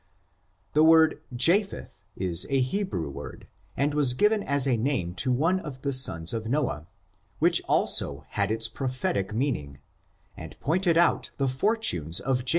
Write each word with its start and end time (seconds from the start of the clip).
The 0.73 0.83
word 0.83 1.21
Japheth, 1.31 2.03
is 2.15 2.47
a 2.49 2.59
Hebrew 2.59 3.07
word, 3.11 3.45
and 3.77 3.93
was 3.93 4.15
giv 4.15 4.31
en 4.31 4.41
as 4.41 4.65
a 4.65 4.75
name 4.75 5.13
to 5.17 5.31
one 5.31 5.59
of 5.59 5.83
the 5.83 5.93
sons 5.93 6.33
of 6.33 6.47
Noah, 6.47 6.87
which 7.37 7.61
also 7.67 8.25
had 8.29 8.49
its 8.49 8.67
prophetic 8.67 9.31
meaning, 9.31 9.77
and 10.35 10.59
pointed 10.59 10.97
out 10.97 11.29
the 11.37 11.47
for 11.47 11.73
i 11.73 11.77
FORTUNES, 11.77 12.19
OF 12.19 12.25
THE 12.25 12.41
NEGRO 12.41 12.45
RACE. 12.45 12.49